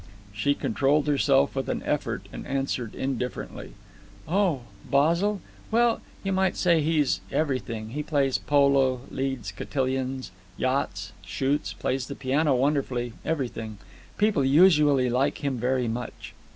She 0.33 0.55
controlled 0.55 1.05
herself 1.05 1.55
with 1.55 1.69
an 1.69 1.83
effort, 1.83 2.27
and 2.33 2.47
answered 2.47 2.95
indifferently. 2.95 3.73
"Oh, 4.27 4.61
Basil? 4.89 5.41
Well, 5.69 6.01
you 6.23 6.31
might 6.31 6.55
say 6.57 6.81
he's 6.81 7.21
everything. 7.31 7.89
He 7.91 8.01
plays 8.01 8.39
polo, 8.39 9.01
leads 9.11 9.51
cotillions, 9.51 10.31
yachts, 10.57 11.13
shoots, 11.23 11.73
plays 11.73 12.07
the 12.07 12.15
piano 12.15 12.55
wonderfully—everything. 12.55 13.77
People 14.17 14.43
usually 14.43 15.07
like 15.07 15.43
him 15.45 15.59
very 15.59 15.87
much." 15.87 16.33